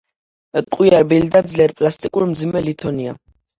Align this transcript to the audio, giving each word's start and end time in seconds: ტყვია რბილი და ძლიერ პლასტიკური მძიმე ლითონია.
ტყვია 0.67 1.01
რბილი 1.03 1.29
და 1.37 1.43
ძლიერ 1.53 1.75
პლასტიკური 1.83 2.33
მძიმე 2.35 2.65
ლითონია. 2.71 3.17